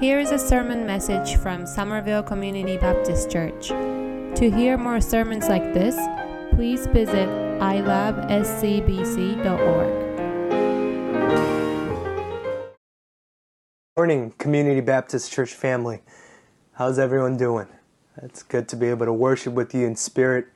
Here 0.00 0.18
is 0.18 0.30
a 0.30 0.38
sermon 0.38 0.86
message 0.86 1.36
from 1.36 1.66
Somerville 1.66 2.22
Community 2.22 2.78
Baptist 2.78 3.30
Church. 3.30 3.68
To 3.68 4.50
hear 4.50 4.78
more 4.78 4.98
sermons 4.98 5.46
like 5.46 5.74
this, 5.74 5.94
please 6.54 6.86
visit 6.86 7.28
ilabscbc.org. 7.60 8.30
Morning, 13.98 14.32
Community 14.38 14.80
Baptist 14.80 15.30
Church 15.30 15.52
family. 15.52 16.00
How's 16.72 16.98
everyone 16.98 17.36
doing? 17.36 17.68
It's 18.22 18.42
good 18.42 18.68
to 18.68 18.76
be 18.76 18.86
able 18.86 19.04
to 19.04 19.12
worship 19.12 19.52
with 19.52 19.74
you 19.74 19.86
in 19.86 19.96
spirit 19.96 20.46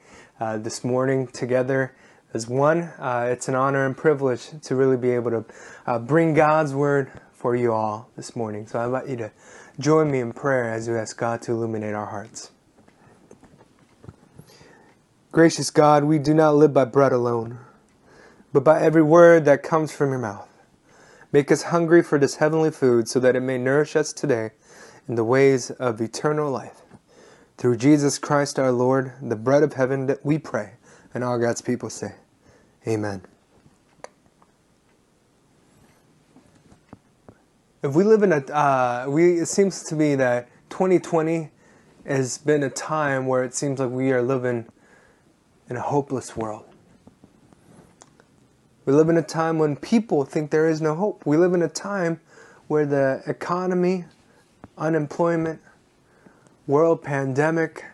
uh, 0.40 0.56
this 0.56 0.82
morning 0.82 1.26
together 1.26 1.94
as 2.32 2.48
one. 2.48 2.84
Uh, 2.98 3.28
it's 3.30 3.48
an 3.48 3.54
honor 3.54 3.84
and 3.84 3.94
privilege 3.94 4.48
to 4.62 4.74
really 4.74 4.96
be 4.96 5.10
able 5.10 5.30
to 5.32 5.44
uh, 5.86 5.98
bring 5.98 6.32
God's 6.32 6.74
word 6.74 7.12
for 7.44 7.54
you 7.54 7.74
all 7.74 8.08
this 8.16 8.34
morning. 8.34 8.66
So 8.66 8.78
I 8.78 8.86
invite 8.86 9.06
you 9.06 9.16
to 9.16 9.30
join 9.78 10.10
me 10.10 10.20
in 10.20 10.32
prayer 10.32 10.72
as 10.72 10.88
we 10.88 10.96
ask 10.96 11.14
God 11.18 11.42
to 11.42 11.52
illuminate 11.52 11.92
our 11.92 12.06
hearts. 12.06 12.50
Gracious 15.30 15.68
God, 15.68 16.04
we 16.04 16.18
do 16.18 16.32
not 16.32 16.54
live 16.54 16.72
by 16.72 16.86
bread 16.86 17.12
alone, 17.12 17.58
but 18.54 18.64
by 18.64 18.80
every 18.80 19.02
word 19.02 19.44
that 19.44 19.62
comes 19.62 19.92
from 19.92 20.08
your 20.08 20.20
mouth. 20.20 20.48
Make 21.32 21.52
us 21.52 21.64
hungry 21.64 22.02
for 22.02 22.18
this 22.18 22.36
heavenly 22.36 22.70
food 22.70 23.10
so 23.10 23.20
that 23.20 23.36
it 23.36 23.40
may 23.40 23.58
nourish 23.58 23.94
us 23.94 24.14
today 24.14 24.52
in 25.06 25.16
the 25.16 25.22
ways 25.22 25.70
of 25.72 26.00
eternal 26.00 26.50
life. 26.50 26.80
Through 27.58 27.76
Jesus 27.76 28.18
Christ 28.18 28.58
our 28.58 28.72
Lord, 28.72 29.12
the 29.20 29.36
bread 29.36 29.62
of 29.62 29.74
heaven 29.74 30.06
that 30.06 30.24
we 30.24 30.38
pray, 30.38 30.76
and 31.12 31.22
all 31.22 31.38
God's 31.38 31.60
people 31.60 31.90
say, 31.90 32.14
Amen. 32.88 33.20
If 37.84 37.94
we 37.94 38.02
live 38.02 38.22
in 38.22 38.32
a, 38.32 38.38
uh, 38.38 39.04
we 39.10 39.40
it 39.40 39.46
seems 39.46 39.82
to 39.82 39.94
me 39.94 40.14
that 40.14 40.48
2020 40.70 41.50
has 42.06 42.38
been 42.38 42.62
a 42.62 42.70
time 42.70 43.26
where 43.26 43.44
it 43.44 43.52
seems 43.52 43.78
like 43.78 43.90
we 43.90 44.10
are 44.10 44.22
living 44.22 44.64
in 45.68 45.76
a 45.76 45.82
hopeless 45.82 46.34
world. 46.34 46.64
We 48.86 48.94
live 48.94 49.10
in 49.10 49.18
a 49.18 49.22
time 49.22 49.58
when 49.58 49.76
people 49.76 50.24
think 50.24 50.50
there 50.50 50.66
is 50.66 50.80
no 50.80 50.94
hope. 50.94 51.26
We 51.26 51.36
live 51.36 51.52
in 51.52 51.60
a 51.60 51.68
time 51.68 52.20
where 52.68 52.86
the 52.86 53.22
economy, 53.26 54.06
unemployment, 54.78 55.60
world 56.66 57.02
pandemic, 57.02 57.84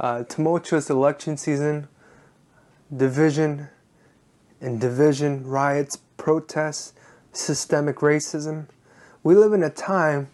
uh, 0.00 0.24
tumultuous 0.24 0.90
election 0.90 1.36
season, 1.36 1.86
division 2.94 3.68
and 4.60 4.80
division, 4.80 5.46
riots, 5.46 5.98
protests, 6.16 6.94
systemic 7.36 7.96
racism. 7.96 8.66
We 9.22 9.34
live 9.34 9.52
in 9.52 9.62
a 9.62 9.70
time 9.70 10.28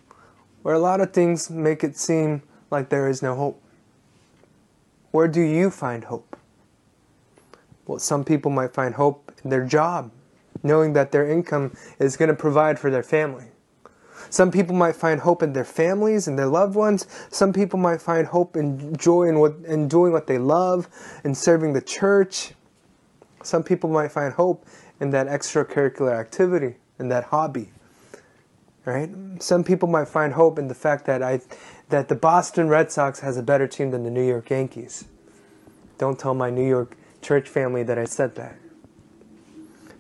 where 0.63 0.75
a 0.75 0.79
lot 0.79 1.01
of 1.01 1.13
things 1.13 1.51
make 1.51 1.83
it 1.83 1.97
seem 1.97 2.43
like 2.71 2.89
there 2.89 3.09
is 3.09 3.23
no 3.23 3.35
hope. 3.35 3.63
Where 5.11 5.29
do 5.29 5.41
you 5.41 5.71
find 5.71 6.05
hope? 6.05 6.37
Well, 7.87 7.99
some 7.99 8.25
people 8.25 8.51
might 8.51 8.73
find 8.73 8.95
hope 8.95 9.33
in 9.45 9.51
their 9.51 9.65
job, 9.65 10.11
knowing 10.63 10.93
that 10.95 11.13
their 11.13 11.29
income 11.29 11.77
is 11.99 12.17
going 12.17 12.29
to 12.29 12.35
provide 12.35 12.79
for 12.79 12.91
their 12.91 13.03
family. 13.03 13.47
Some 14.31 14.51
people 14.51 14.75
might 14.75 14.97
find 14.97 15.21
hope 15.21 15.43
in 15.43 15.53
their 15.53 15.65
families 15.65 16.29
and 16.29 16.39
their 16.39 16.47
loved 16.47 16.75
ones. 16.75 17.07
Some 17.31 17.53
people 17.53 17.79
might 17.79 18.01
find 18.01 18.27
hope 18.27 18.57
and 18.57 18.99
joy 18.99 19.25
in, 19.25 19.39
what, 19.39 19.57
in 19.67 19.89
doing 19.89 20.13
what 20.13 20.27
they 20.27 20.39
love 20.39 20.89
and 21.25 21.37
serving 21.37 21.75
the 21.75 21.83
church. 21.83 22.53
Some 23.43 23.63
people 23.63 23.91
might 23.91 24.13
find 24.13 24.33
hope 24.33 24.65
in 25.01 25.11
that 25.11 25.27
extracurricular 25.27 26.19
activity 26.19 26.77
and 27.03 27.11
that 27.11 27.25
hobby. 27.25 27.71
Right? 28.87 29.11
Some 29.41 29.63
people 29.63 29.89
might 29.89 30.09
find 30.09 30.33
hope 30.33 30.59
in 30.59 30.69
the 30.69 30.75
fact 30.75 31.05
that 31.05 31.23
I 31.23 31.41
that 31.91 32.09
the 32.09 32.15
Boston 32.15 32.69
Red 32.69 32.91
Sox 32.91 33.21
has 33.21 33.37
a 33.37 33.43
better 33.43 33.69
team 33.69 33.91
than 33.91 34.03
the 34.03 34.11
New 34.11 34.27
York 34.27 34.49
Yankees. 34.49 35.05
Don't 35.99 36.19
tell 36.19 36.33
my 36.33 36.49
New 36.49 36.67
York 36.67 36.97
church 37.21 37.49
family 37.49 37.83
that 37.83 37.99
I 37.99 38.07
said 38.07 38.35
that. 38.37 38.57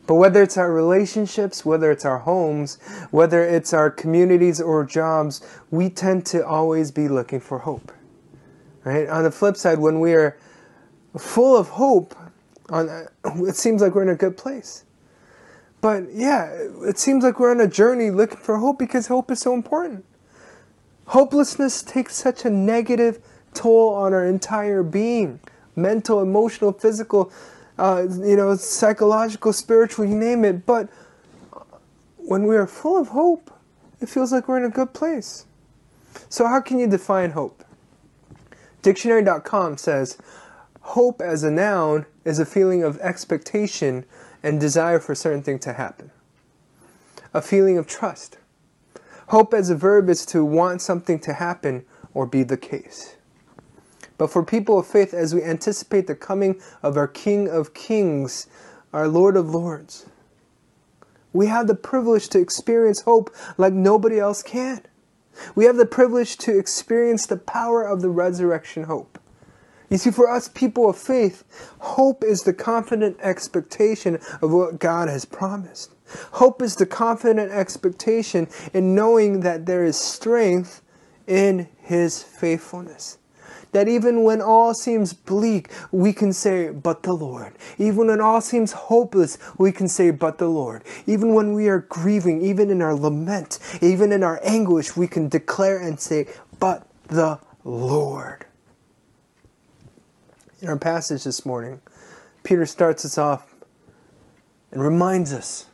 But 0.06 0.16
whether 0.16 0.42
it's 0.42 0.56
our 0.56 0.72
relationships, 0.72 1.64
whether 1.64 1.90
it's 1.90 2.04
our 2.04 2.18
homes, 2.18 2.78
whether 3.10 3.44
it's 3.44 3.72
our 3.72 3.88
communities 3.90 4.60
or 4.60 4.84
jobs, 4.84 5.46
we 5.70 5.88
tend 5.88 6.26
to 6.26 6.44
always 6.44 6.90
be 6.90 7.08
looking 7.08 7.40
for 7.40 7.58
hope. 7.60 7.92
Right? 8.84 9.08
On 9.08 9.22
the 9.22 9.30
flip 9.30 9.56
side, 9.56 9.78
when 9.78 10.00
we 10.00 10.14
are 10.14 10.36
full 11.16 11.56
of 11.56 11.68
hope, 11.68 12.16
on 12.68 13.06
it 13.36 13.54
seems 13.54 13.80
like 13.80 13.94
we're 13.94 14.02
in 14.02 14.08
a 14.08 14.16
good 14.16 14.36
place. 14.36 14.84
But 15.82 16.14
yeah, 16.14 16.46
it 16.86 16.98
seems 16.98 17.24
like 17.24 17.40
we're 17.40 17.50
on 17.50 17.60
a 17.60 17.66
journey 17.66 18.10
looking 18.10 18.38
for 18.38 18.56
hope 18.56 18.78
because 18.78 19.08
hope 19.08 19.30
is 19.32 19.40
so 19.40 19.52
important. 19.52 20.04
Hopelessness 21.06 21.82
takes 21.82 22.14
such 22.14 22.44
a 22.44 22.50
negative 22.50 23.18
toll 23.52 23.92
on 23.92 24.14
our 24.14 24.24
entire 24.24 24.84
being 24.84 25.40
mental, 25.74 26.22
emotional, 26.22 26.72
physical, 26.72 27.32
uh, 27.78 28.06
you 28.08 28.36
know, 28.36 28.54
psychological, 28.54 29.52
spiritual, 29.52 30.04
you 30.04 30.14
name 30.14 30.44
it. 30.44 30.64
But 30.64 30.88
when 32.16 32.46
we 32.46 32.56
are 32.56 32.66
full 32.66 33.00
of 33.00 33.08
hope, 33.08 33.50
it 34.00 34.08
feels 34.08 34.30
like 34.30 34.46
we're 34.46 34.58
in 34.58 34.64
a 34.64 34.70
good 34.70 34.92
place. 34.94 35.46
So, 36.28 36.46
how 36.46 36.60
can 36.60 36.78
you 36.78 36.86
define 36.86 37.32
hope? 37.32 37.64
Dictionary.com 38.82 39.78
says 39.78 40.16
hope 40.80 41.20
as 41.20 41.42
a 41.42 41.50
noun 41.50 42.06
is 42.24 42.38
a 42.38 42.46
feeling 42.46 42.84
of 42.84 42.98
expectation 43.00 44.04
and 44.42 44.60
desire 44.60 44.98
for 44.98 45.14
certain 45.14 45.42
thing 45.42 45.58
to 45.60 45.72
happen, 45.74 46.10
a 47.32 47.42
feeling 47.42 47.78
of 47.78 47.86
trust. 47.86 48.38
Hope 49.28 49.54
as 49.54 49.70
a 49.70 49.76
verb 49.76 50.08
is 50.08 50.26
to 50.26 50.44
want 50.44 50.82
something 50.82 51.18
to 51.20 51.34
happen 51.34 51.84
or 52.12 52.26
be 52.26 52.42
the 52.42 52.56
case. 52.56 53.16
But 54.18 54.30
for 54.30 54.44
people 54.44 54.78
of 54.78 54.86
faith, 54.86 55.14
as 55.14 55.34
we 55.34 55.42
anticipate 55.42 56.06
the 56.06 56.14
coming 56.14 56.60
of 56.82 56.96
our 56.96 57.08
King 57.08 57.48
of 57.48 57.74
Kings, 57.74 58.46
our 58.92 59.08
Lord 59.08 59.36
of 59.36 59.50
Lords, 59.50 60.06
we 61.32 61.46
have 61.46 61.66
the 61.66 61.74
privilege 61.74 62.28
to 62.28 62.38
experience 62.38 63.02
hope 63.02 63.34
like 63.56 63.72
nobody 63.72 64.18
else 64.18 64.42
can. 64.42 64.82
We 65.54 65.64
have 65.64 65.76
the 65.76 65.86
privilege 65.86 66.36
to 66.38 66.56
experience 66.56 67.26
the 67.26 67.38
power 67.38 67.82
of 67.82 68.02
the 68.02 68.10
resurrection 68.10 68.84
hope. 68.84 69.11
You 69.92 69.98
see, 69.98 70.10
for 70.10 70.30
us 70.30 70.48
people 70.48 70.88
of 70.88 70.96
faith, 70.96 71.44
hope 71.78 72.24
is 72.24 72.44
the 72.44 72.54
confident 72.54 73.18
expectation 73.20 74.18
of 74.40 74.50
what 74.50 74.78
God 74.78 75.10
has 75.10 75.26
promised. 75.26 75.90
Hope 76.32 76.62
is 76.62 76.76
the 76.76 76.86
confident 76.86 77.52
expectation 77.52 78.48
in 78.72 78.94
knowing 78.94 79.40
that 79.40 79.66
there 79.66 79.84
is 79.84 79.98
strength 79.98 80.80
in 81.26 81.68
His 81.76 82.22
faithfulness. 82.22 83.18
That 83.72 83.86
even 83.86 84.22
when 84.22 84.40
all 84.40 84.72
seems 84.72 85.12
bleak, 85.12 85.70
we 85.90 86.14
can 86.14 86.32
say, 86.32 86.70
but 86.70 87.02
the 87.02 87.12
Lord. 87.12 87.52
Even 87.76 88.06
when 88.06 88.20
all 88.22 88.40
seems 88.40 88.72
hopeless, 88.72 89.36
we 89.58 89.72
can 89.72 89.88
say, 89.88 90.10
but 90.10 90.38
the 90.38 90.48
Lord. 90.48 90.84
Even 91.06 91.34
when 91.34 91.52
we 91.52 91.68
are 91.68 91.80
grieving, 91.80 92.40
even 92.40 92.70
in 92.70 92.80
our 92.80 92.94
lament, 92.94 93.58
even 93.82 94.10
in 94.10 94.22
our 94.22 94.40
anguish, 94.42 94.96
we 94.96 95.06
can 95.06 95.28
declare 95.28 95.76
and 95.78 96.00
say, 96.00 96.28
but 96.58 96.88
the 97.08 97.38
Lord. 97.62 98.46
In 100.62 100.68
our 100.68 100.78
passage 100.78 101.24
this 101.24 101.44
morning, 101.44 101.80
Peter 102.44 102.66
starts 102.66 103.04
us 103.04 103.18
off 103.18 103.56
and 104.70 104.80
reminds 104.80 105.32
us 105.32 105.66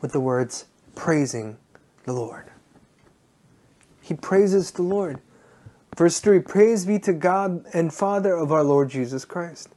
with 0.00 0.12
the 0.12 0.20
words, 0.20 0.64
praising 0.94 1.58
the 2.04 2.14
Lord. 2.14 2.46
He 4.00 4.14
praises 4.14 4.70
the 4.70 4.82
Lord. 4.82 5.20
Verse 5.94 6.20
3 6.20 6.40
Praise 6.40 6.86
be 6.86 6.98
to 7.00 7.12
God 7.12 7.66
and 7.74 7.92
Father 7.92 8.34
of 8.34 8.50
our 8.50 8.64
Lord 8.64 8.88
Jesus 8.88 9.26
Christ. 9.26 9.68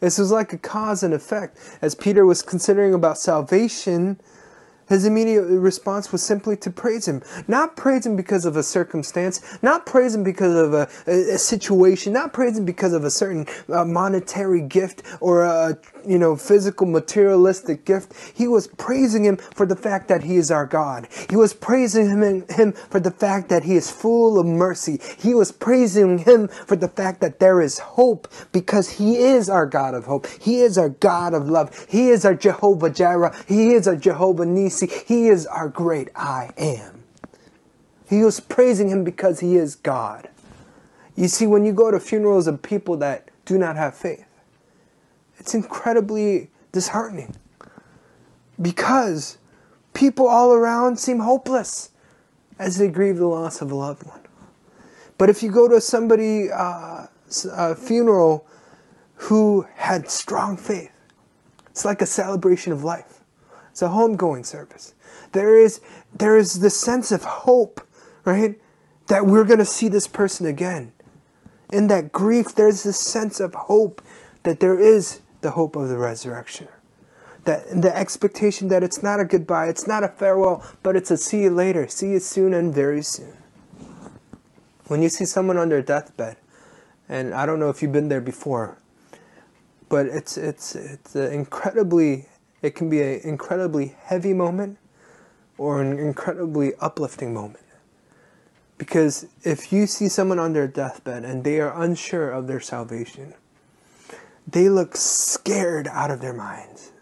This 0.00 0.18
was 0.18 0.32
like 0.32 0.52
a 0.52 0.58
cause 0.58 1.04
and 1.04 1.14
effect. 1.14 1.56
As 1.80 1.94
Peter 1.94 2.26
was 2.26 2.42
considering 2.42 2.94
about 2.94 3.16
salvation, 3.16 4.20
his 4.88 5.04
immediate 5.04 5.42
response 5.42 6.12
was 6.12 6.22
simply 6.22 6.56
to 6.56 6.70
praise 6.70 7.06
him. 7.06 7.22
Not 7.46 7.76
praise 7.76 8.06
him 8.06 8.16
because 8.16 8.44
of 8.44 8.56
a 8.56 8.62
circumstance, 8.62 9.40
not 9.62 9.86
praise 9.86 10.14
him 10.14 10.24
because 10.24 10.54
of 10.54 10.74
a, 10.74 10.88
a, 11.06 11.34
a 11.34 11.38
situation, 11.38 12.12
not 12.12 12.32
praise 12.32 12.58
him 12.58 12.64
because 12.64 12.92
of 12.92 13.04
a 13.04 13.10
certain 13.10 13.46
uh, 13.68 13.84
monetary 13.84 14.60
gift 14.60 15.02
or 15.20 15.44
a 15.44 15.78
you 16.06 16.18
know 16.18 16.36
physical 16.36 16.86
materialistic 16.86 17.84
gift. 17.84 18.14
He 18.34 18.48
was 18.48 18.66
praising 18.66 19.24
him 19.24 19.36
for 19.36 19.66
the 19.66 19.76
fact 19.76 20.08
that 20.08 20.24
he 20.24 20.36
is 20.36 20.50
our 20.50 20.66
God. 20.66 21.08
He 21.28 21.36
was 21.36 21.52
praising 21.54 22.08
him, 22.08 22.44
him 22.48 22.72
for 22.72 23.00
the 23.00 23.10
fact 23.10 23.48
that 23.50 23.64
he 23.64 23.76
is 23.76 23.90
full 23.90 24.38
of 24.38 24.46
mercy. 24.46 25.00
He 25.18 25.34
was 25.34 25.52
praising 25.52 26.18
him 26.18 26.48
for 26.48 26.76
the 26.76 26.88
fact 26.88 27.20
that 27.20 27.40
there 27.40 27.60
is 27.60 27.78
hope 27.78 28.28
because 28.52 28.88
he 28.88 29.16
is 29.18 29.50
our 29.50 29.66
God 29.66 29.94
of 29.94 30.06
hope. 30.06 30.26
He 30.40 30.60
is 30.60 30.78
our 30.78 30.88
God 30.88 31.34
of 31.34 31.48
love. 31.48 31.86
He 31.88 32.08
is 32.08 32.24
our 32.24 32.34
Jehovah 32.34 32.90
Jireh. 32.90 33.34
He 33.46 33.72
is 33.72 33.86
our 33.86 33.96
Jehovah 33.96 34.46
Nisi. 34.46 34.77
He 34.80 35.28
is 35.28 35.46
our 35.46 35.68
great 35.68 36.08
I 36.14 36.50
am. 36.56 37.02
He 38.08 38.24
was 38.24 38.40
praising 38.40 38.88
him 38.88 39.04
because 39.04 39.40
he 39.40 39.56
is 39.56 39.74
God. 39.74 40.28
You 41.16 41.28
see, 41.28 41.46
when 41.46 41.64
you 41.64 41.72
go 41.72 41.90
to 41.90 42.00
funerals 42.00 42.46
of 42.46 42.62
people 42.62 42.96
that 42.98 43.28
do 43.44 43.58
not 43.58 43.76
have 43.76 43.94
faith, 43.94 44.24
it's 45.38 45.54
incredibly 45.54 46.50
disheartening 46.72 47.34
because 48.60 49.38
people 49.94 50.26
all 50.28 50.52
around 50.52 50.98
seem 50.98 51.20
hopeless. 51.20 51.90
as 52.58 52.76
they 52.76 52.88
grieve 52.88 53.16
the 53.18 53.26
loss 53.26 53.60
of 53.60 53.70
a 53.70 53.74
loved 53.74 54.04
one. 54.04 54.20
But 55.16 55.30
if 55.30 55.42
you 55.42 55.50
go 55.50 55.68
to 55.68 55.80
somebody 55.80 56.50
uh, 56.50 57.06
funeral 57.74 58.46
who 59.14 59.66
had 59.76 60.10
strong 60.10 60.56
faith, 60.56 60.92
it's 61.68 61.84
like 61.84 62.02
a 62.02 62.06
celebration 62.06 62.72
of 62.72 62.84
life. 62.84 63.17
It's 63.78 63.82
a 63.84 63.90
homegoing 63.90 64.44
service. 64.44 64.92
There 65.30 65.56
is 65.56 65.80
there 66.12 66.36
is 66.36 66.58
this 66.58 66.76
sense 66.76 67.12
of 67.12 67.22
hope, 67.22 67.80
right? 68.24 68.60
That 69.06 69.24
we're 69.24 69.44
going 69.44 69.60
to 69.60 69.64
see 69.64 69.86
this 69.86 70.08
person 70.08 70.46
again. 70.46 70.90
In 71.72 71.86
that 71.86 72.10
grief, 72.10 72.56
there's 72.56 72.82
this 72.82 72.98
sense 72.98 73.38
of 73.38 73.54
hope 73.54 74.02
that 74.42 74.58
there 74.58 74.80
is 74.80 75.20
the 75.42 75.52
hope 75.52 75.76
of 75.76 75.88
the 75.88 75.96
resurrection. 75.96 76.66
That 77.44 77.80
the 77.80 77.96
expectation 77.96 78.66
that 78.66 78.82
it's 78.82 79.00
not 79.00 79.20
a 79.20 79.24
goodbye, 79.24 79.68
it's 79.68 79.86
not 79.86 80.02
a 80.02 80.08
farewell, 80.08 80.66
but 80.82 80.96
it's 80.96 81.12
a 81.12 81.16
see 81.16 81.42
you 81.42 81.50
later, 81.50 81.86
see 81.86 82.10
you 82.10 82.18
soon 82.18 82.54
and 82.54 82.74
very 82.74 83.02
soon. 83.02 83.36
When 84.88 85.02
you 85.02 85.08
see 85.08 85.24
someone 85.24 85.56
on 85.56 85.68
their 85.68 85.82
deathbed, 85.82 86.36
and 87.08 87.32
I 87.32 87.46
don't 87.46 87.60
know 87.60 87.70
if 87.70 87.80
you've 87.80 87.92
been 87.92 88.08
there 88.08 88.20
before, 88.20 88.76
but 89.88 90.06
it's 90.06 90.36
it's 90.36 90.74
it's 90.74 91.14
an 91.14 91.32
incredibly 91.32 92.26
it 92.62 92.74
can 92.74 92.90
be 92.90 93.00
an 93.00 93.20
incredibly 93.22 93.94
heavy 94.04 94.34
moment 94.34 94.78
or 95.56 95.80
an 95.80 95.98
incredibly 95.98 96.74
uplifting 96.76 97.34
moment. 97.34 97.64
Because 98.76 99.26
if 99.42 99.72
you 99.72 99.86
see 99.86 100.08
someone 100.08 100.38
on 100.38 100.52
their 100.52 100.68
deathbed 100.68 101.24
and 101.24 101.42
they 101.42 101.60
are 101.60 101.82
unsure 101.82 102.30
of 102.30 102.46
their 102.46 102.60
salvation, 102.60 103.34
they 104.46 104.68
look 104.68 104.96
scared 104.96 105.88
out 105.88 106.10
of 106.10 106.20
their 106.20 106.32
minds. 106.32 106.92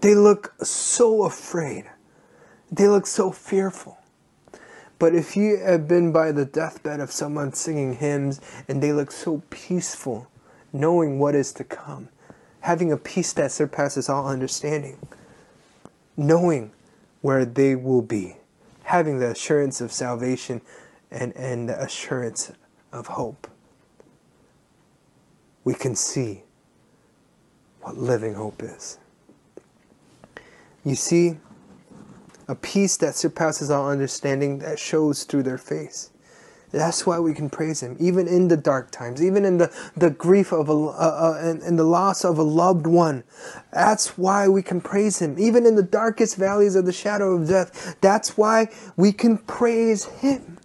They 0.00 0.14
look 0.14 0.54
so 0.62 1.24
afraid. 1.24 1.84
They 2.70 2.88
look 2.88 3.06
so 3.06 3.30
fearful. 3.30 3.98
But 4.98 5.14
if 5.14 5.36
you 5.36 5.58
have 5.58 5.88
been 5.88 6.12
by 6.12 6.30
the 6.30 6.44
deathbed 6.44 7.00
of 7.00 7.10
someone 7.10 7.52
singing 7.52 7.96
hymns 7.96 8.40
and 8.68 8.80
they 8.80 8.92
look 8.92 9.10
so 9.10 9.42
peaceful, 9.50 10.28
knowing 10.72 11.18
what 11.18 11.34
is 11.34 11.52
to 11.54 11.64
come, 11.64 12.08
having 12.62 12.92
a 12.92 12.96
peace 12.96 13.32
that 13.34 13.52
surpasses 13.52 14.08
all 14.08 14.26
understanding, 14.26 14.96
knowing 16.16 16.72
where 17.20 17.44
they 17.44 17.74
will 17.74 18.02
be, 18.02 18.36
having 18.84 19.18
the 19.18 19.30
assurance 19.30 19.80
of 19.80 19.92
salvation 19.92 20.60
and, 21.10 21.34
and 21.36 21.68
the 21.68 21.82
assurance 21.82 22.52
of 22.92 23.08
hope. 23.08 23.48
We 25.64 25.74
can 25.74 25.94
see 25.94 26.42
what 27.80 27.96
living 27.96 28.34
hope 28.34 28.62
is. 28.62 28.98
You 30.84 30.94
see, 30.94 31.38
a 32.48 32.54
peace 32.54 32.96
that 32.96 33.14
surpasses 33.14 33.70
all 33.70 33.88
understanding 33.88 34.58
that 34.60 34.78
shows 34.78 35.24
through 35.24 35.44
their 35.44 35.58
face. 35.58 36.10
That's 36.72 37.06
why 37.06 37.20
we 37.20 37.34
can 37.34 37.50
praise 37.50 37.82
Him, 37.82 37.96
even 38.00 38.26
in 38.26 38.48
the 38.48 38.56
dark 38.56 38.90
times, 38.90 39.22
even 39.22 39.44
in 39.44 39.58
the, 39.58 39.70
the 39.94 40.08
grief 40.10 40.52
of 40.52 40.70
a, 40.70 40.72
uh, 40.72 40.76
uh, 40.76 41.38
and, 41.40 41.62
and 41.62 41.78
the 41.78 41.84
loss 41.84 42.24
of 42.24 42.38
a 42.38 42.42
loved 42.42 42.86
one. 42.86 43.24
That's 43.72 44.16
why 44.16 44.48
we 44.48 44.62
can 44.62 44.80
praise 44.80 45.18
Him, 45.18 45.36
even 45.38 45.66
in 45.66 45.76
the 45.76 45.82
darkest 45.82 46.36
valleys 46.36 46.74
of 46.74 46.86
the 46.86 46.92
shadow 46.92 47.36
of 47.36 47.48
death. 47.48 47.96
That's 48.00 48.38
why 48.38 48.68
we 48.96 49.12
can 49.12 49.36
praise 49.38 50.06
Him. 50.06 50.58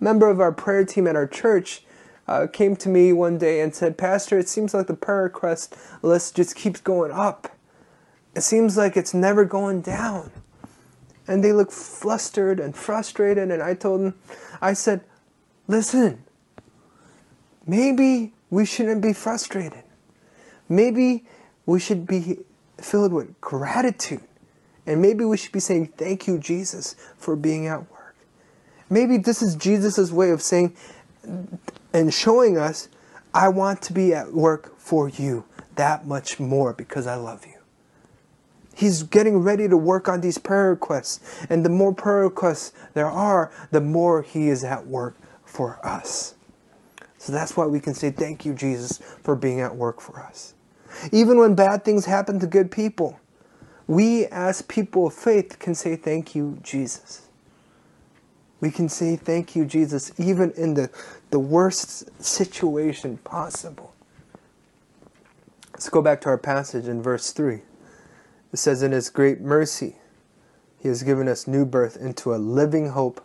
A 0.00 0.04
member 0.04 0.28
of 0.28 0.40
our 0.40 0.52
prayer 0.52 0.84
team 0.84 1.06
at 1.06 1.16
our 1.16 1.26
church 1.26 1.82
uh, 2.28 2.46
came 2.46 2.76
to 2.76 2.90
me 2.90 3.12
one 3.12 3.38
day 3.38 3.60
and 3.62 3.74
said, 3.74 3.96
Pastor, 3.96 4.38
it 4.38 4.48
seems 4.48 4.74
like 4.74 4.86
the 4.86 4.94
prayer 4.94 5.22
request 5.22 5.74
list 6.02 6.36
just 6.36 6.54
keeps 6.54 6.80
going 6.80 7.10
up. 7.10 7.48
It 8.34 8.42
seems 8.42 8.76
like 8.76 8.96
it's 8.96 9.14
never 9.14 9.46
going 9.46 9.80
down. 9.80 10.30
And 11.26 11.42
they 11.42 11.52
look 11.52 11.70
flustered 11.70 12.60
and 12.60 12.76
frustrated, 12.76 13.50
and 13.50 13.62
I 13.62 13.74
told 13.74 14.00
them, 14.00 14.14
I 14.60 14.72
said, 14.72 15.02
listen, 15.66 16.24
maybe 17.66 18.32
we 18.50 18.64
shouldn't 18.64 19.02
be 19.02 19.12
frustrated. 19.12 19.84
Maybe 20.68 21.24
we 21.66 21.80
should 21.80 22.06
be 22.06 22.38
filled 22.78 23.12
with 23.12 23.40
gratitude. 23.40 24.22
And 24.86 25.02
maybe 25.02 25.24
we 25.24 25.36
should 25.36 25.52
be 25.52 25.60
saying, 25.60 25.88
Thank 25.98 26.26
you, 26.26 26.38
Jesus, 26.38 26.96
for 27.18 27.36
being 27.36 27.66
at 27.66 27.90
work. 27.90 28.16
Maybe 28.88 29.18
this 29.18 29.42
is 29.42 29.54
Jesus' 29.54 30.10
way 30.10 30.30
of 30.30 30.40
saying 30.40 30.74
and 31.92 32.12
showing 32.12 32.56
us, 32.56 32.88
I 33.34 33.48
want 33.48 33.82
to 33.82 33.92
be 33.92 34.14
at 34.14 34.32
work 34.32 34.78
for 34.78 35.08
you 35.08 35.44
that 35.74 36.06
much 36.06 36.40
more 36.40 36.72
because 36.72 37.06
I 37.06 37.16
love 37.16 37.44
you. 37.44 37.57
He's 38.78 39.02
getting 39.02 39.38
ready 39.38 39.66
to 39.66 39.76
work 39.76 40.08
on 40.08 40.20
these 40.20 40.38
prayer 40.38 40.70
requests. 40.70 41.18
And 41.50 41.64
the 41.64 41.68
more 41.68 41.92
prayer 41.92 42.22
requests 42.22 42.72
there 42.94 43.10
are, 43.10 43.50
the 43.72 43.80
more 43.80 44.22
He 44.22 44.48
is 44.50 44.62
at 44.62 44.86
work 44.86 45.16
for 45.44 45.84
us. 45.84 46.36
So 47.18 47.32
that's 47.32 47.56
why 47.56 47.66
we 47.66 47.80
can 47.80 47.92
say, 47.92 48.12
Thank 48.12 48.46
you, 48.46 48.54
Jesus, 48.54 48.98
for 49.24 49.34
being 49.34 49.58
at 49.58 49.74
work 49.74 50.00
for 50.00 50.20
us. 50.20 50.54
Even 51.10 51.38
when 51.40 51.56
bad 51.56 51.84
things 51.84 52.04
happen 52.04 52.38
to 52.38 52.46
good 52.46 52.70
people, 52.70 53.18
we 53.88 54.26
as 54.26 54.62
people 54.62 55.08
of 55.08 55.14
faith 55.14 55.58
can 55.58 55.74
say, 55.74 55.96
Thank 55.96 56.36
you, 56.36 56.60
Jesus. 56.62 57.26
We 58.60 58.70
can 58.70 58.88
say, 58.88 59.16
Thank 59.16 59.56
you, 59.56 59.64
Jesus, 59.64 60.12
even 60.18 60.52
in 60.52 60.74
the, 60.74 60.88
the 61.30 61.40
worst 61.40 62.22
situation 62.22 63.16
possible. 63.24 63.92
Let's 65.72 65.88
go 65.88 66.00
back 66.00 66.20
to 66.20 66.28
our 66.28 66.38
passage 66.38 66.86
in 66.86 67.02
verse 67.02 67.32
3. 67.32 67.62
It 68.52 68.58
says, 68.58 68.82
In 68.82 68.92
His 68.92 69.10
great 69.10 69.40
mercy, 69.40 69.96
He 70.78 70.88
has 70.88 71.02
given 71.02 71.28
us 71.28 71.46
new 71.46 71.64
birth 71.64 71.96
into 71.96 72.34
a 72.34 72.36
living 72.36 72.90
hope 72.90 73.24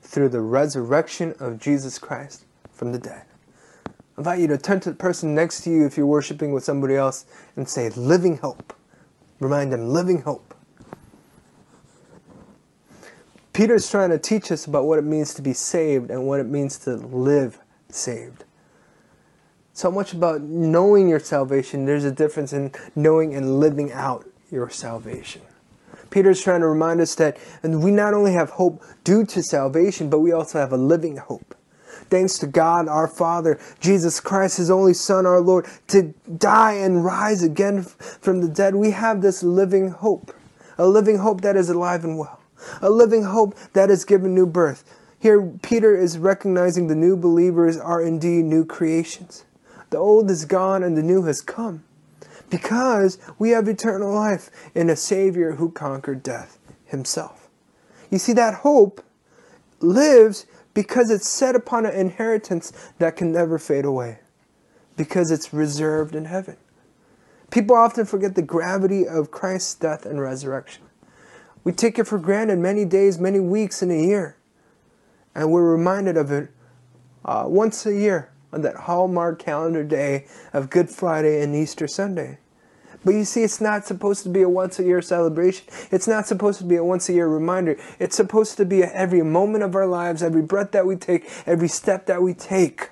through 0.00 0.30
the 0.30 0.40
resurrection 0.40 1.34
of 1.38 1.58
Jesus 1.58 1.98
Christ 1.98 2.44
from 2.72 2.92
the 2.92 2.98
dead. 2.98 3.24
I 3.86 3.90
invite 4.18 4.40
you 4.40 4.48
to 4.48 4.58
turn 4.58 4.80
to 4.80 4.90
the 4.90 4.96
person 4.96 5.34
next 5.34 5.62
to 5.64 5.70
you 5.70 5.86
if 5.86 5.96
you're 5.96 6.06
worshiping 6.06 6.52
with 6.52 6.64
somebody 6.64 6.96
else 6.96 7.24
and 7.56 7.68
say, 7.68 7.88
Living 7.90 8.38
hope. 8.38 8.74
Remind 9.40 9.72
them, 9.72 9.88
living 9.88 10.22
hope. 10.22 10.54
Peter's 13.52 13.90
trying 13.90 14.10
to 14.10 14.18
teach 14.18 14.50
us 14.50 14.66
about 14.66 14.86
what 14.86 14.98
it 14.98 15.04
means 15.04 15.34
to 15.34 15.42
be 15.42 15.52
saved 15.52 16.10
and 16.10 16.26
what 16.26 16.40
it 16.40 16.46
means 16.46 16.78
to 16.78 16.96
live 16.96 17.58
saved. 17.88 18.44
So 19.74 19.90
much 19.90 20.12
about 20.12 20.42
knowing 20.42 21.08
your 21.08 21.18
salvation, 21.18 21.84
there's 21.84 22.04
a 22.04 22.12
difference 22.12 22.52
in 22.52 22.72
knowing 22.94 23.34
and 23.34 23.60
living 23.60 23.92
out 23.92 24.26
your 24.52 24.68
salvation. 24.68 25.42
Peter's 26.10 26.42
trying 26.42 26.60
to 26.60 26.66
remind 26.66 27.00
us 27.00 27.14
that 27.14 27.38
we 27.64 27.90
not 27.90 28.12
only 28.12 28.34
have 28.34 28.50
hope 28.50 28.82
due 29.02 29.24
to 29.24 29.42
salvation, 29.42 30.10
but 30.10 30.20
we 30.20 30.30
also 30.30 30.58
have 30.58 30.72
a 30.72 30.76
living 30.76 31.16
hope. 31.16 31.54
Thanks 32.10 32.38
to 32.38 32.46
God 32.46 32.86
our 32.86 33.08
Father, 33.08 33.58
Jesus 33.80 34.20
Christ, 34.20 34.58
His 34.58 34.70
only 34.70 34.92
Son, 34.92 35.24
our 35.24 35.40
Lord, 35.40 35.66
to 35.88 36.14
die 36.36 36.74
and 36.74 37.02
rise 37.02 37.42
again 37.42 37.82
from 37.82 38.42
the 38.42 38.48
dead, 38.48 38.74
we 38.74 38.90
have 38.90 39.22
this 39.22 39.42
living 39.42 39.88
hope. 39.88 40.34
A 40.76 40.86
living 40.86 41.18
hope 41.18 41.40
that 41.40 41.56
is 41.56 41.70
alive 41.70 42.04
and 42.04 42.18
well. 42.18 42.40
A 42.82 42.90
living 42.90 43.24
hope 43.24 43.56
that 43.72 43.90
is 43.90 44.04
given 44.04 44.34
new 44.34 44.46
birth. 44.46 44.84
Here, 45.18 45.40
Peter 45.62 45.96
is 45.96 46.18
recognizing 46.18 46.88
the 46.88 46.94
new 46.94 47.16
believers 47.16 47.78
are 47.78 48.02
indeed 48.02 48.44
new 48.44 48.66
creations. 48.66 49.44
The 49.90 49.98
old 49.98 50.30
is 50.30 50.44
gone 50.44 50.82
and 50.82 50.96
the 50.96 51.02
new 51.02 51.22
has 51.22 51.40
come 51.40 51.84
because 52.52 53.16
we 53.38 53.48
have 53.48 53.66
eternal 53.66 54.14
life 54.14 54.50
in 54.74 54.90
a 54.90 54.94
Savior 54.94 55.52
who 55.52 55.70
conquered 55.70 56.22
death 56.22 56.58
himself. 56.84 57.48
You 58.10 58.18
see, 58.18 58.34
that 58.34 58.56
hope 58.56 59.02
lives 59.80 60.44
because 60.74 61.10
it's 61.10 61.26
set 61.26 61.56
upon 61.56 61.86
an 61.86 61.94
inheritance 61.94 62.70
that 62.98 63.16
can 63.16 63.32
never 63.32 63.58
fade 63.58 63.86
away, 63.86 64.18
because 64.98 65.30
it's 65.30 65.54
reserved 65.54 66.14
in 66.14 66.26
heaven. 66.26 66.58
People 67.50 67.74
often 67.74 68.04
forget 68.04 68.34
the 68.34 68.42
gravity 68.42 69.08
of 69.08 69.30
Christ's 69.30 69.74
death 69.74 70.04
and 70.04 70.20
resurrection. 70.20 70.84
We 71.64 71.72
take 71.72 71.98
it 71.98 72.04
for 72.04 72.18
granted 72.18 72.58
many 72.58 72.84
days, 72.84 73.18
many 73.18 73.40
weeks 73.40 73.82
in 73.82 73.90
a 73.90 74.02
year, 74.06 74.36
and 75.34 75.50
we're 75.50 75.72
reminded 75.72 76.18
of 76.18 76.30
it 76.30 76.50
uh, 77.24 77.44
once 77.46 77.86
a 77.86 77.94
year 77.94 78.30
on 78.52 78.60
that 78.60 78.76
hallmark 78.76 79.38
calendar 79.38 79.82
day 79.82 80.26
of 80.52 80.68
Good 80.68 80.90
Friday 80.90 81.40
and 81.40 81.56
Easter 81.56 81.88
Sunday. 81.88 82.36
But 83.04 83.14
you 83.14 83.24
see, 83.24 83.42
it's 83.42 83.60
not 83.60 83.84
supposed 83.84 84.22
to 84.22 84.28
be 84.28 84.42
a 84.42 84.48
once 84.48 84.78
a 84.78 84.84
year 84.84 85.02
celebration. 85.02 85.66
It's 85.90 86.06
not 86.06 86.26
supposed 86.26 86.58
to 86.58 86.64
be 86.64 86.76
a 86.76 86.84
once 86.84 87.08
a 87.08 87.12
year 87.12 87.26
reminder. 87.26 87.76
It's 87.98 88.16
supposed 88.16 88.56
to 88.58 88.64
be 88.64 88.82
every 88.84 89.22
moment 89.22 89.64
of 89.64 89.74
our 89.74 89.86
lives, 89.86 90.22
every 90.22 90.42
breath 90.42 90.70
that 90.72 90.86
we 90.86 90.96
take, 90.96 91.28
every 91.46 91.68
step 91.68 92.06
that 92.06 92.22
we 92.22 92.32
take, 92.32 92.90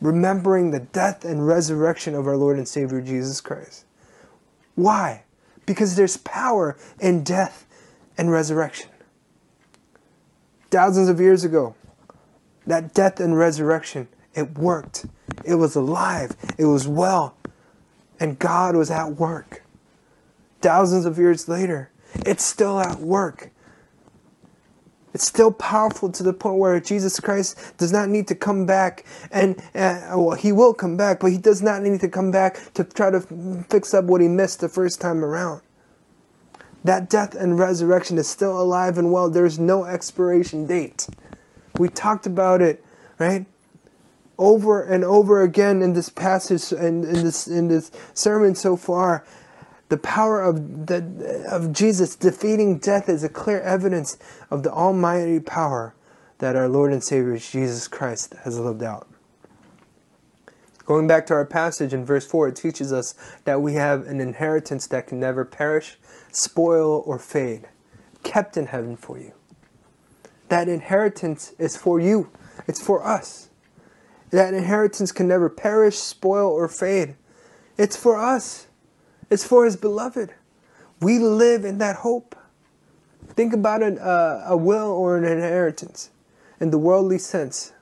remembering 0.00 0.70
the 0.70 0.80
death 0.80 1.24
and 1.24 1.46
resurrection 1.46 2.14
of 2.14 2.26
our 2.26 2.36
Lord 2.36 2.58
and 2.58 2.68
Savior 2.68 3.00
Jesus 3.00 3.40
Christ. 3.40 3.86
Why? 4.74 5.24
Because 5.64 5.96
there's 5.96 6.18
power 6.18 6.76
in 7.00 7.24
death 7.24 7.66
and 8.18 8.30
resurrection. 8.30 8.90
Thousands 10.70 11.08
of 11.08 11.20
years 11.20 11.44
ago, 11.44 11.74
that 12.66 12.92
death 12.92 13.20
and 13.20 13.38
resurrection, 13.38 14.08
it 14.34 14.58
worked. 14.58 15.06
It 15.44 15.54
was 15.54 15.76
alive. 15.76 16.36
It 16.58 16.64
was 16.66 16.86
well. 16.88 17.36
And 18.20 18.38
God 18.38 18.76
was 18.76 18.90
at 18.90 19.12
work. 19.12 19.62
Thousands 20.60 21.04
of 21.04 21.18
years 21.18 21.48
later, 21.48 21.90
it's 22.24 22.44
still 22.44 22.80
at 22.80 23.00
work. 23.00 23.50
It's 25.12 25.26
still 25.26 25.52
powerful 25.52 26.10
to 26.10 26.22
the 26.24 26.32
point 26.32 26.58
where 26.58 26.80
Jesus 26.80 27.20
Christ 27.20 27.76
does 27.78 27.92
not 27.92 28.08
need 28.08 28.26
to 28.28 28.34
come 28.34 28.66
back, 28.66 29.04
and 29.30 29.56
uh, 29.74 30.10
well, 30.16 30.32
he 30.32 30.50
will 30.50 30.74
come 30.74 30.96
back, 30.96 31.20
but 31.20 31.30
he 31.30 31.38
does 31.38 31.62
not 31.62 31.82
need 31.82 32.00
to 32.00 32.08
come 32.08 32.32
back 32.32 32.72
to 32.74 32.82
try 32.82 33.10
to 33.10 33.20
fix 33.70 33.94
up 33.94 34.06
what 34.06 34.20
he 34.20 34.26
missed 34.26 34.60
the 34.60 34.68
first 34.68 35.00
time 35.00 35.24
around. 35.24 35.62
That 36.82 37.08
death 37.08 37.36
and 37.36 37.58
resurrection 37.58 38.18
is 38.18 38.28
still 38.28 38.60
alive 38.60 38.98
and 38.98 39.12
well. 39.12 39.30
There's 39.30 39.58
no 39.58 39.84
expiration 39.84 40.66
date. 40.66 41.06
We 41.78 41.88
talked 41.88 42.26
about 42.26 42.60
it, 42.60 42.84
right? 43.18 43.46
Over 44.36 44.82
and 44.82 45.04
over 45.04 45.42
again 45.42 45.80
in 45.82 45.92
this 45.92 46.08
passage 46.08 46.72
and 46.72 47.04
in, 47.04 47.24
this 47.24 47.46
in 47.46 47.68
this 47.68 47.90
sermon 48.14 48.54
so 48.54 48.76
far 48.76 49.24
the 49.88 49.96
power 49.98 50.42
of, 50.42 50.86
the, 50.86 51.46
of 51.50 51.72
Jesus 51.72 52.16
defeating 52.16 52.78
death 52.78 53.08
is 53.08 53.22
a 53.22 53.28
clear 53.28 53.60
evidence 53.60 54.18
of 54.50 54.62
the 54.62 54.72
almighty 54.72 55.40
power 55.40 55.94
that 56.38 56.56
our 56.56 56.68
Lord 56.68 56.92
and 56.92 57.04
Savior 57.04 57.38
Jesus 57.38 57.86
Christ 57.86 58.34
has 58.42 58.58
lived 58.58 58.82
out. 58.82 59.06
Going 60.84 61.06
back 61.06 61.26
to 61.26 61.34
our 61.34 61.46
passage 61.46 61.94
in 61.94 62.04
verse 62.04 62.26
4, 62.26 62.48
it 62.48 62.56
teaches 62.56 62.92
us 62.92 63.14
that 63.44 63.62
we 63.62 63.74
have 63.74 64.06
an 64.06 64.20
inheritance 64.20 64.86
that 64.88 65.06
can 65.06 65.20
never 65.20 65.44
perish, 65.44 65.96
spoil, 66.30 67.02
or 67.06 67.18
fade, 67.18 67.68
kept 68.22 68.56
in 68.56 68.66
heaven 68.66 68.96
for 68.96 69.18
you. 69.18 69.32
That 70.48 70.68
inheritance 70.68 71.54
is 71.58 71.76
for 71.76 72.00
you, 72.00 72.30
it's 72.66 72.82
for 72.82 73.06
us. 73.06 73.48
That 74.34 74.52
inheritance 74.52 75.12
can 75.12 75.28
never 75.28 75.48
perish, 75.48 75.96
spoil, 75.96 76.50
or 76.50 76.66
fade. 76.66 77.14
It's 77.78 77.96
for 77.96 78.18
us. 78.18 78.66
It's 79.30 79.46
for 79.46 79.64
his 79.64 79.76
beloved. 79.76 80.34
We 81.00 81.20
live 81.20 81.64
in 81.64 81.78
that 81.78 81.94
hope. 81.94 82.34
Think 83.28 83.52
about 83.52 83.82
it, 83.82 83.96
uh, 83.96 84.42
a 84.44 84.56
will 84.56 84.90
or 84.90 85.16
an 85.16 85.22
inheritance 85.22 86.10
in 86.58 86.72
the 86.72 86.78
worldly 86.78 87.18
sense. 87.18 87.74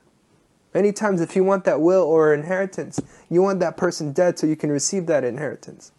Many 0.75 0.93
times, 0.93 1.23
if 1.23 1.35
you 1.35 1.43
want 1.43 1.65
that 1.65 1.81
will 1.81 2.03
or 2.03 2.35
inheritance, 2.35 3.01
you 3.31 3.41
want 3.41 3.61
that 3.61 3.79
person 3.79 4.13
dead 4.13 4.39
so 4.39 4.47
you 4.47 4.55
can 4.55 4.71
receive 4.71 5.07
that 5.07 5.25
inheritance. 5.25 5.93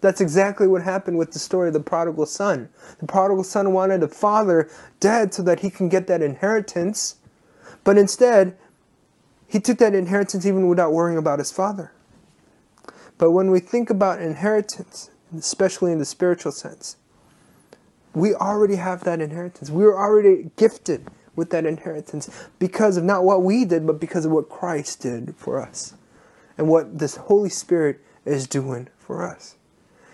That's 0.00 0.22
exactly 0.22 0.66
what 0.66 0.80
happened 0.80 1.18
with 1.18 1.32
the 1.32 1.38
story 1.38 1.68
of 1.68 1.74
the 1.74 1.80
prodigal 1.80 2.24
son. 2.24 2.70
The 2.98 3.06
prodigal 3.06 3.44
son 3.44 3.74
wanted 3.74 4.00
the 4.00 4.08
father 4.08 4.70
dead 5.00 5.34
so 5.34 5.42
that 5.42 5.60
he 5.60 5.68
can 5.68 5.90
get 5.90 6.06
that 6.06 6.22
inheritance, 6.22 7.16
but 7.84 7.98
instead, 7.98 8.56
he 9.48 9.58
took 9.58 9.78
that 9.78 9.94
inheritance 9.94 10.44
even 10.46 10.68
without 10.68 10.92
worrying 10.92 11.18
about 11.18 11.38
his 11.38 11.50
father. 11.50 11.92
But 13.16 13.32
when 13.32 13.50
we 13.50 13.60
think 13.60 13.90
about 13.90 14.20
inheritance, 14.20 15.10
especially 15.36 15.90
in 15.90 15.98
the 15.98 16.04
spiritual 16.04 16.52
sense, 16.52 16.96
we 18.14 18.34
already 18.34 18.76
have 18.76 19.04
that 19.04 19.20
inheritance. 19.20 19.70
We 19.70 19.84
are 19.84 19.96
already 19.96 20.50
gifted 20.56 21.06
with 21.34 21.50
that 21.50 21.64
inheritance 21.66 22.30
because 22.58 22.96
of 22.96 23.04
not 23.04 23.24
what 23.24 23.42
we 23.42 23.64
did, 23.64 23.86
but 23.86 24.00
because 24.00 24.24
of 24.24 24.32
what 24.32 24.48
Christ 24.48 25.00
did 25.00 25.34
for 25.36 25.60
us 25.60 25.94
and 26.56 26.68
what 26.68 26.98
this 26.98 27.16
Holy 27.16 27.48
Spirit 27.48 28.00
is 28.24 28.46
doing 28.46 28.88
for 28.98 29.26
us. 29.26 29.56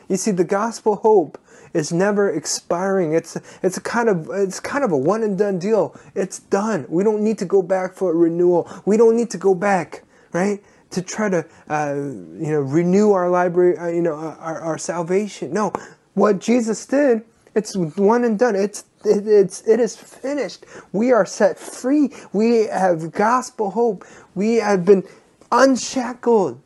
You 0.09 0.17
see, 0.17 0.31
the 0.31 0.45
gospel 0.45 0.97
hope 0.97 1.39
is 1.75 1.93
never 1.93 2.31
expiring. 2.31 3.13
It's 3.13 3.37
it's 3.63 3.79
kind 3.81 4.09
of 4.09 4.31
it's 4.33 4.61
kind 4.61 4.85
of 4.85 4.93
a 4.93 4.97
one 4.97 5.23
and 5.23 5.37
done 5.37 5.59
deal. 5.59 5.95
It's 6.15 6.39
done. 6.39 6.87
We 6.89 7.05
don't 7.05 7.23
need 7.23 7.39
to 7.39 7.45
go 7.45 7.61
back 7.61 7.95
for 7.95 8.13
a 8.13 8.15
renewal. 8.15 8.71
We 8.87 8.97
don't 8.97 9.17
need 9.17 9.31
to 9.31 9.39
go 9.39 9.55
back, 9.55 10.05
right? 10.33 10.63
to 10.95 11.03
try 11.03 11.29
to 11.29 11.45
uh, 11.69 11.95
you 11.95 12.53
know 12.53 12.61
renew 12.61 13.13
our 13.13 13.29
library, 13.29 13.77
uh, 13.77 13.89
you 13.89 14.03
know 14.03 14.15
our, 14.15 14.61
our 14.61 14.79
salvation. 14.79 15.53
No, 15.53 15.73
what 16.15 16.39
Jesus 16.39 16.87
did, 16.87 17.23
it's 17.55 17.77
one 17.77 18.25
and 18.25 18.39
done. 18.39 18.55
It's 18.57 18.85
it, 19.05 19.27
it's 19.27 19.67
it 19.67 19.81
is 19.81 19.97
finished. 19.97 20.65
We 20.93 21.13
are 21.13 21.27
set 21.27 21.59
free. 21.59 22.13
We 22.33 22.67
have 22.67 23.13
gospel 23.13 23.71
hope. 23.71 24.05
We 24.35 24.57
have 24.57 24.85
been 24.85 25.05
unshackled 25.53 26.61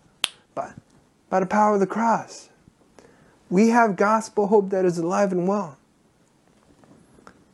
by, 0.54 0.72
by 1.28 1.40
the 1.40 1.46
power 1.46 1.74
of 1.74 1.80
the 1.80 1.86
cross. 1.86 2.47
We 3.50 3.68
have 3.70 3.96
gospel 3.96 4.48
hope 4.48 4.70
that 4.70 4.84
is 4.84 4.98
alive 4.98 5.32
and 5.32 5.48
well. 5.48 5.78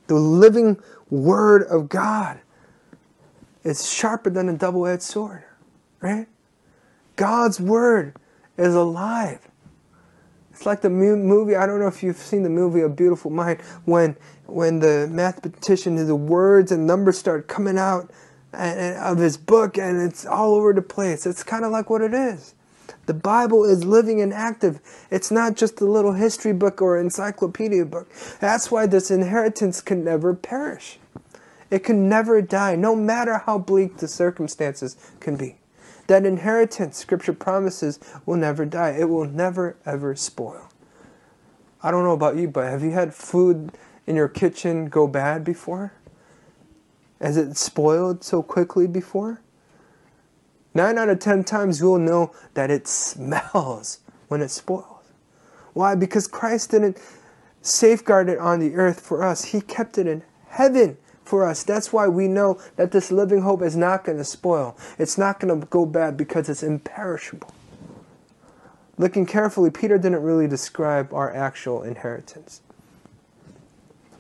The 0.06 0.16
living 0.16 0.78
word 1.10 1.62
of 1.64 1.88
God 1.88 2.40
is 3.62 3.90
sharper 3.90 4.30
than 4.30 4.48
a 4.48 4.52
double-edged 4.56 5.02
sword, 5.02 5.44
right? 6.00 6.26
God's 7.16 7.60
word 7.60 8.16
is 8.58 8.74
alive. 8.74 9.40
It's 10.52 10.66
like 10.66 10.82
the 10.82 10.90
movie. 10.90 11.56
I 11.56 11.66
don't 11.66 11.80
know 11.80 11.86
if 11.86 12.02
you've 12.02 12.16
seen 12.16 12.42
the 12.42 12.50
movie 12.50 12.80
A 12.82 12.88
Beautiful 12.88 13.30
Mind 13.30 13.60
when 13.84 14.16
when 14.46 14.80
the 14.80 15.08
mathematician, 15.10 15.96
the 16.06 16.14
words 16.14 16.70
and 16.70 16.86
numbers 16.86 17.18
start 17.18 17.48
coming 17.48 17.78
out 17.78 18.10
of 18.52 19.18
his 19.18 19.36
book, 19.36 19.78
and 19.78 20.00
it's 20.00 20.26
all 20.26 20.54
over 20.54 20.72
the 20.72 20.82
place. 20.82 21.26
It's 21.26 21.42
kind 21.42 21.64
of 21.64 21.72
like 21.72 21.90
what 21.90 22.02
it 22.02 22.14
is. 22.14 22.54
The 23.06 23.14
Bible 23.14 23.64
is 23.64 23.84
living 23.84 24.20
and 24.20 24.32
active. 24.32 24.80
It's 25.10 25.30
not 25.30 25.56
just 25.56 25.80
a 25.80 25.84
little 25.84 26.12
history 26.14 26.52
book 26.52 26.80
or 26.80 26.98
encyclopedia 26.98 27.84
book. 27.84 28.08
That's 28.40 28.70
why 28.70 28.86
this 28.86 29.10
inheritance 29.10 29.80
can 29.80 30.04
never 30.04 30.34
perish. 30.34 30.98
It 31.70 31.80
can 31.80 32.08
never 32.08 32.40
die, 32.40 32.76
no 32.76 32.94
matter 32.94 33.38
how 33.38 33.58
bleak 33.58 33.98
the 33.98 34.08
circumstances 34.08 34.96
can 35.20 35.36
be. 35.36 35.56
That 36.06 36.26
inheritance, 36.26 36.98
Scripture 36.98 37.32
promises, 37.32 37.98
will 38.26 38.36
never 38.36 38.64
die. 38.66 38.90
It 38.90 39.08
will 39.08 39.24
never, 39.24 39.76
ever 39.86 40.14
spoil. 40.14 40.68
I 41.82 41.90
don't 41.90 42.04
know 42.04 42.12
about 42.12 42.36
you, 42.36 42.48
but 42.48 42.70
have 42.70 42.82
you 42.82 42.92
had 42.92 43.14
food 43.14 43.72
in 44.06 44.16
your 44.16 44.28
kitchen 44.28 44.86
go 44.86 45.06
bad 45.06 45.44
before? 45.44 45.92
Has 47.20 47.36
it 47.36 47.56
spoiled 47.56 48.22
so 48.22 48.42
quickly 48.42 48.86
before? 48.86 49.40
Nine 50.74 50.98
out 50.98 51.08
of 51.08 51.20
ten 51.20 51.44
times 51.44 51.80
you'll 51.80 51.98
know 51.98 52.34
that 52.54 52.70
it 52.70 52.88
smells 52.88 54.00
when 54.28 54.42
it 54.42 54.50
spoils. 54.50 55.12
Why? 55.72 55.94
Because 55.94 56.26
Christ 56.26 56.72
didn't 56.72 56.98
safeguard 57.62 58.28
it 58.28 58.38
on 58.38 58.60
the 58.60 58.74
earth 58.74 59.00
for 59.00 59.22
us, 59.22 59.46
He 59.46 59.60
kept 59.60 59.98
it 59.98 60.06
in 60.06 60.22
heaven 60.48 60.96
for 61.24 61.46
us. 61.46 61.62
That's 61.62 61.92
why 61.92 62.08
we 62.08 62.28
know 62.28 62.60
that 62.76 62.92
this 62.92 63.10
living 63.10 63.42
hope 63.42 63.62
is 63.62 63.76
not 63.76 64.04
going 64.04 64.18
to 64.18 64.24
spoil. 64.24 64.76
It's 64.98 65.16
not 65.16 65.40
going 65.40 65.60
to 65.60 65.66
go 65.66 65.86
bad 65.86 66.16
because 66.16 66.48
it's 66.48 66.62
imperishable. 66.62 67.52
Looking 68.98 69.26
carefully, 69.26 69.70
Peter 69.70 69.98
didn't 69.98 70.22
really 70.22 70.46
describe 70.46 71.12
our 71.12 71.34
actual 71.34 71.82
inheritance. 71.82 72.60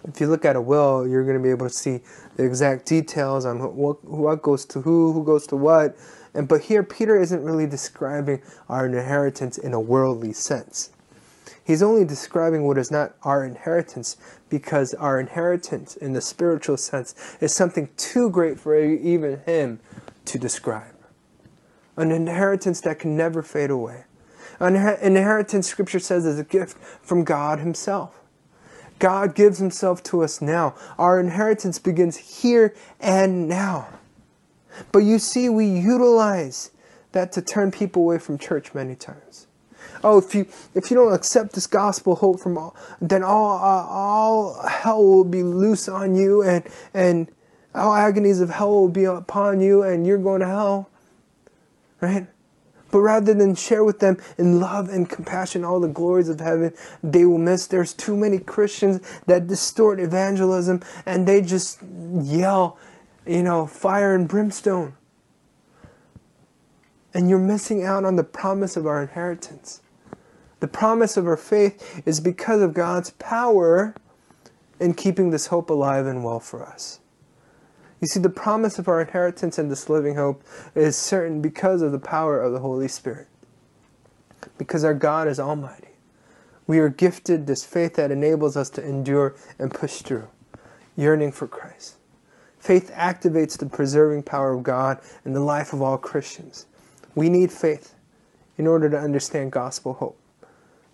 If 0.06 0.20
you 0.20 0.26
look 0.26 0.44
at 0.44 0.56
a 0.56 0.60
will, 0.60 1.06
you're 1.06 1.22
going 1.24 1.36
to 1.36 1.42
be 1.42 1.50
able 1.50 1.68
to 1.68 1.72
see 1.72 2.00
the 2.36 2.44
exact 2.44 2.86
details 2.86 3.46
on 3.46 3.58
what, 3.76 4.04
what 4.04 4.42
goes 4.42 4.64
to 4.66 4.80
who, 4.80 5.12
who 5.12 5.24
goes 5.24 5.46
to 5.48 5.56
what. 5.56 5.96
And 6.34 6.48
but 6.48 6.62
here, 6.62 6.82
Peter 6.82 7.20
isn't 7.20 7.42
really 7.42 7.66
describing 7.66 8.42
our 8.68 8.86
inheritance 8.86 9.56
in 9.56 9.72
a 9.72 9.80
worldly 9.80 10.32
sense. 10.32 10.90
He's 11.64 11.82
only 11.82 12.04
describing 12.04 12.66
what 12.66 12.76
is 12.76 12.90
not 12.90 13.14
our 13.22 13.44
inheritance 13.44 14.16
because 14.50 14.92
our 14.94 15.18
inheritance 15.18 15.96
in 15.96 16.12
the 16.12 16.20
spiritual 16.20 16.76
sense 16.76 17.14
is 17.40 17.54
something 17.54 17.88
too 17.96 18.28
great 18.30 18.60
for 18.60 18.78
even 18.78 19.40
him 19.46 19.80
to 20.26 20.38
describe. 20.38 20.94
An 21.96 22.10
inheritance 22.10 22.80
that 22.82 22.98
can 22.98 23.16
never 23.16 23.42
fade 23.42 23.70
away. 23.70 24.04
An 24.60 24.76
inheritance, 24.76 25.66
Scripture 25.66 25.98
says, 25.98 26.26
is 26.26 26.38
a 26.38 26.44
gift 26.44 26.76
from 27.02 27.24
God 27.24 27.60
Himself. 27.60 28.20
God 28.98 29.34
gives 29.34 29.58
Himself 29.58 30.02
to 30.04 30.22
us 30.22 30.40
now. 30.40 30.74
Our 30.98 31.18
inheritance 31.18 31.78
begins 31.78 32.40
here 32.42 32.74
and 33.00 33.48
now. 33.48 33.88
But 34.92 35.00
you 35.00 35.18
see, 35.18 35.48
we 35.48 35.66
utilize 35.66 36.70
that 37.12 37.32
to 37.32 37.42
turn 37.42 37.70
people 37.70 38.02
away 38.02 38.18
from 38.18 38.38
church 38.38 38.74
many 38.74 38.94
times 38.94 39.46
oh, 40.04 40.18
if 40.18 40.34
you 40.34 40.46
if 40.74 40.90
you 40.90 40.96
don't 40.96 41.12
accept 41.12 41.54
this 41.54 41.66
gospel 41.66 42.14
hope 42.14 42.38
from 42.38 42.56
all, 42.56 42.76
then 43.00 43.24
all 43.24 43.56
uh, 43.56 43.86
all 43.88 44.66
hell 44.66 45.02
will 45.02 45.24
be 45.24 45.42
loose 45.42 45.88
on 45.88 46.14
you, 46.14 46.42
and 46.42 46.64
and 46.92 47.28
all 47.74 47.94
agonies 47.94 48.40
of 48.40 48.50
hell 48.50 48.70
will 48.70 48.88
be 48.88 49.04
upon 49.04 49.60
you, 49.60 49.82
and 49.82 50.06
you're 50.06 50.18
going 50.18 50.40
to 50.40 50.46
hell, 50.46 50.90
right? 52.00 52.26
But 52.92 53.00
rather 53.00 53.34
than 53.34 53.56
share 53.56 53.82
with 53.82 53.98
them 53.98 54.18
in 54.38 54.60
love 54.60 54.88
and 54.88 55.10
compassion 55.10 55.64
all 55.64 55.80
the 55.80 55.88
glories 55.88 56.28
of 56.28 56.38
heaven, 56.38 56.72
they 57.02 57.24
will 57.24 57.38
miss. 57.38 57.66
There's 57.66 57.92
too 57.92 58.16
many 58.16 58.38
Christians 58.38 59.00
that 59.26 59.48
distort 59.48 59.98
evangelism 59.98 60.80
and 61.04 61.26
they 61.26 61.40
just 61.40 61.80
yell, 61.82 62.78
you 63.26 63.42
know, 63.42 63.66
fire 63.66 64.14
and 64.14 64.28
brimstone. 64.28 64.94
And 67.12 67.28
you're 67.28 67.38
missing 67.38 67.84
out 67.84 68.04
on 68.04 68.16
the 68.16 68.24
promise 68.24 68.76
of 68.76 68.86
our 68.86 69.00
inheritance. 69.02 69.82
The 70.60 70.68
promise 70.68 71.16
of 71.16 71.26
our 71.26 71.36
faith 71.36 72.02
is 72.06 72.20
because 72.20 72.60
of 72.60 72.74
God's 72.74 73.10
power 73.10 73.94
in 74.80 74.94
keeping 74.94 75.30
this 75.30 75.46
hope 75.46 75.70
alive 75.70 76.06
and 76.06 76.24
well 76.24 76.40
for 76.40 76.64
us. 76.64 77.00
You 78.00 78.08
see, 78.08 78.20
the 78.20 78.28
promise 78.28 78.78
of 78.78 78.88
our 78.88 79.00
inheritance 79.00 79.58
and 79.58 79.70
this 79.70 79.88
living 79.88 80.16
hope 80.16 80.42
is 80.74 80.96
certain 80.96 81.40
because 81.40 81.80
of 81.82 81.92
the 81.92 81.98
power 81.98 82.40
of 82.40 82.52
the 82.52 82.58
Holy 82.58 82.88
Spirit. 82.88 83.28
Because 84.58 84.84
our 84.84 84.94
God 84.94 85.28
is 85.28 85.40
almighty. 85.40 85.88
We 86.66 86.78
are 86.78 86.88
gifted 86.88 87.46
this 87.46 87.64
faith 87.64 87.94
that 87.94 88.10
enables 88.10 88.56
us 88.56 88.70
to 88.70 88.84
endure 88.84 89.34
and 89.58 89.72
push 89.72 90.02
through, 90.02 90.28
yearning 90.96 91.32
for 91.32 91.46
Christ. 91.46 91.96
Faith 92.64 92.90
activates 92.94 93.58
the 93.58 93.66
preserving 93.66 94.22
power 94.22 94.54
of 94.54 94.62
God 94.62 94.98
in 95.26 95.34
the 95.34 95.40
life 95.40 95.74
of 95.74 95.82
all 95.82 95.98
Christians. 95.98 96.64
We 97.14 97.28
need 97.28 97.52
faith 97.52 97.94
in 98.56 98.66
order 98.66 98.88
to 98.88 98.98
understand 98.98 99.52
gospel 99.52 99.92
hope. 99.92 100.18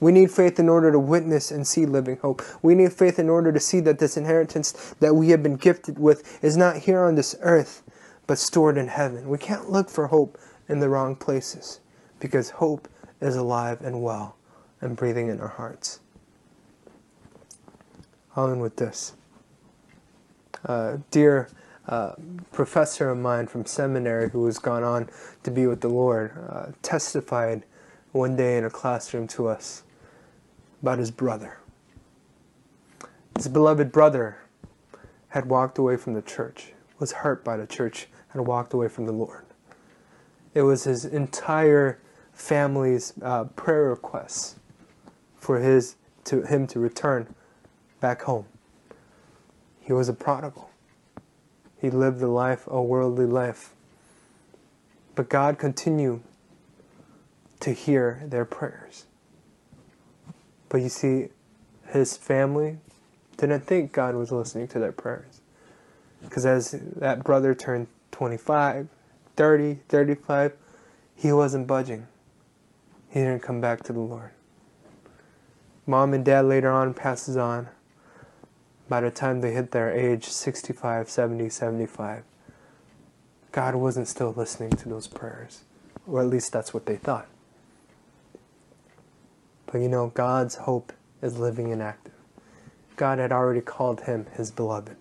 We 0.00 0.11
need 0.11 0.33
faith 0.33 0.59
in 0.59 0.69
order 0.69 0.91
to 0.91 0.99
witness 0.99 1.53
and 1.53 1.65
see 1.65 1.87
living 1.87 2.17
hope. 2.17 2.43
We 2.61 2.75
need 2.75 2.93
faith 2.93 3.21
in 3.21 3.29
order 3.29 3.53
to 3.53 3.61
see 3.61 3.79
that 3.83 4.00
this 4.00 4.17
inheritance 4.17 4.97
that 4.99 5.15
we 5.15 5.29
have 5.29 5.45
been 5.45 5.55
gifted 5.55 5.97
with 5.97 6.43
is 6.43 6.57
not 6.57 6.77
here 6.77 7.05
on 7.05 7.15
this 7.15 7.37
earth, 7.41 7.85
but 8.27 8.39
stored 8.39 8.77
in 8.77 8.89
heaven. 8.89 9.29
We 9.29 9.39
can't 9.39 9.71
look 9.71 9.89
for 9.89 10.09
hope 10.09 10.39
in 10.69 10.81
the 10.81 10.89
wrong 10.89 11.15
places 11.15 11.79
because 12.19 12.50
hope 12.50 12.89
is 13.21 13.37
alive 13.37 13.81
and 13.81 14.03
well 14.03 14.35
and 14.81 14.97
breathing 14.97 15.29
in 15.29 15.39
our 15.41 15.47
hearts. 15.47 16.00
I'll 18.35 18.50
end 18.50 18.61
with 18.61 18.75
this. 18.75 19.12
Uh, 20.67 20.99
dear 21.12 21.49
uh, 21.89 22.13
professor 22.53 23.11
of 23.11 23.19
mine 23.19 23.47
from 23.47 23.65
seminary 23.65 24.31
who 24.31 24.45
has 24.47 24.59
gone 24.59 24.83
on 24.83 25.09
to 25.43 25.51
be 25.51 25.67
with 25.67 25.81
the 25.81 25.89
Lord 25.89 26.33
uh, 26.49 26.67
testified 26.83 27.65
one 28.13 28.37
day 28.37 28.59
in 28.59 28.65
a 28.65 28.71
classroom 28.71 29.27
to 29.29 29.49
us 29.49 29.83
about 30.83 30.99
his 30.99 31.11
brother. 31.11 31.59
His 33.37 33.49
beloved 33.49 33.93
brother 33.93 34.39
had 35.29 35.47
walked 35.47 35.79
away 35.79 35.97
from 35.97 36.15
the 36.15 36.23
church, 36.23 36.73
was 36.99 37.13
hurt 37.13 37.45
by 37.45 37.57
the 37.57 37.67
church, 37.67 38.09
and 38.33 38.47
walked 38.47 38.73
away 38.73 38.89
from 38.89 39.07
the 39.07 39.13
Lord. 39.13 39.45
It 40.55 40.63
was 40.63 40.85
his 40.85 41.05
entire 41.05 42.01
family's 42.33 43.13
uh, 43.23 43.45
prayer 43.45 43.91
requests 43.91 44.57
for 45.39 45.59
his 45.59 45.97
to 46.25 46.43
him 46.43 46.67
to 46.69 46.81
return 46.81 47.35
back 48.01 48.23
home. 48.23 48.47
He 49.81 49.93
was 49.93 50.09
a 50.09 50.13
prodigal. 50.13 50.70
He 51.81 51.91
lived 51.91 52.21
a 52.23 52.29
life, 52.29 52.67
a 52.67 52.83
worldly 52.83 53.27
life. 53.27 53.75
But 55.15 55.29
God 55.29 55.59
continued 55.59 56.23
to 57.61 57.73
hear 57.73 58.23
their 58.27 58.45
prayers. 58.45 59.07
But 60.69 60.83
you 60.83 60.89
see, 60.89 61.29
his 61.89 62.17
family 62.17 62.79
didn't 63.37 63.67
think 63.67 63.93
God 63.93 64.15
was 64.15 64.31
listening 64.31 64.69
to 64.69 64.79
their 64.79 64.93
prayers. 64.93 65.41
Because 66.23 66.45
as 66.45 66.73
that 66.97 67.25
brother 67.25 67.55
turned 67.55 67.89
25, 68.13 68.89
30, 69.37 69.75
35, 69.89 70.53
he 71.17 71.33
wasn't 71.33 71.67
budging. 71.67 72.07
He 73.09 73.21
didn't 73.21 73.43
come 73.43 73.61
back 73.61 73.83
to 73.85 73.93
the 73.93 74.01
Lord. 74.01 74.31
Mom 75.87 76.15
and 76.15 76.25
dad 76.25 76.45
later 76.45 76.71
on 76.71 76.95
passes 76.95 77.37
on. 77.37 77.69
By 78.91 79.01
the 79.01 79.11
time 79.13 79.41
they 79.41 79.53
hit 79.53 79.71
their 79.71 79.97
age 79.97 80.25
65, 80.25 81.09
70, 81.09 81.49
75, 81.49 82.25
God 83.53 83.77
wasn't 83.77 84.09
still 84.09 84.35
listening 84.37 84.71
to 84.71 84.89
those 84.89 85.07
prayers. 85.07 85.61
Or 86.09 86.21
at 86.21 86.27
least 86.27 86.51
that's 86.51 86.75
what 86.75 86.87
they 86.87 86.97
thought. 86.97 87.29
But 89.67 89.79
you 89.79 89.89
know, 89.89 90.09
God's 90.09 90.57
hope 90.57 90.93
is 91.23 91.39
living 91.39 91.71
and 91.71 91.81
active. 91.81 92.15
God 92.97 93.21
had 93.21 93.31
already 93.31 93.61
called 93.61 94.01
him 94.03 94.27
his 94.33 94.51
beloved. 94.51 94.97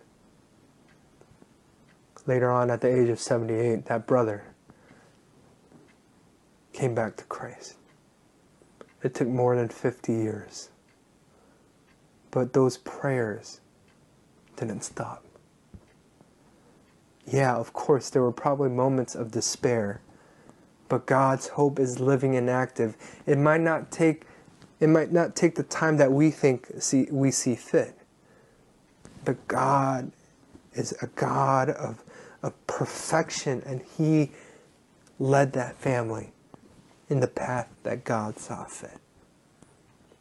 Later 2.27 2.51
on, 2.51 2.69
at 2.69 2.81
the 2.81 2.96
age 2.96 3.10
of 3.10 3.19
78, 3.19 3.86
that 3.86 4.05
brother 4.05 4.43
came 6.74 6.93
back 6.93 7.17
to 7.17 7.24
Christ. 7.24 7.74
It 9.01 9.15
took 9.15 9.27
more 9.27 9.55
than 9.55 9.69
50 9.69 10.13
years. 10.13 10.69
But 12.29 12.53
those 12.53 12.77
prayers 12.77 13.62
didn't 14.67 14.83
stop. 14.83 15.23
Yeah, 17.25 17.55
of 17.55 17.73
course, 17.73 18.09
there 18.09 18.21
were 18.21 18.31
probably 18.31 18.69
moments 18.69 19.15
of 19.15 19.31
despair, 19.31 20.01
but 20.88 21.05
God's 21.05 21.49
hope 21.49 21.79
is 21.79 21.99
living 21.99 22.36
and 22.36 22.49
active. 22.49 22.95
It 23.25 23.38
might 23.38 23.62
not 23.62 23.91
take 23.91 24.25
it 24.79 24.88
might 24.88 25.12
not 25.12 25.36
take 25.36 25.55
the 25.55 25.63
time 25.63 25.97
that 25.97 26.12
we 26.12 26.31
think 26.31 26.67
see, 26.79 27.07
we 27.12 27.31
see 27.31 27.55
fit. 27.55 27.95
But 29.25 29.45
God 29.47 30.12
is 30.73 30.93
a 31.01 31.07
God 31.07 31.69
of, 31.69 32.01
of 32.41 32.53
perfection, 32.65 33.62
and 33.65 33.81
He 33.97 34.31
led 35.19 35.53
that 35.53 35.75
family 35.75 36.31
in 37.10 37.19
the 37.19 37.27
path 37.27 37.67
that 37.84 38.05
God 38.05 38.39
saw 38.39 38.63
fit. 38.63 38.97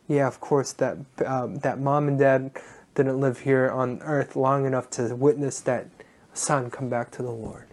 Yeah, 0.09 0.27
of 0.27 0.41
course, 0.41 0.73
that 0.75 0.97
um, 1.25 1.59
that 1.61 1.79
mom 1.79 2.09
and 2.09 2.19
dad 2.19 2.51
didn't 2.99 3.21
live 3.21 3.39
here 3.43 3.71
on 3.71 4.03
earth 4.03 4.35
long 4.35 4.67
enough 4.67 4.91
to 4.91 5.15
witness 5.15 5.61
that 5.61 5.87
son 6.33 6.69
come 6.69 6.89
back 6.89 7.13
to 7.13 7.23
the 7.23 7.31
Lord. 7.31 7.69